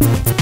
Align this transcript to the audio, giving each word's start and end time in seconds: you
you 0.00 0.37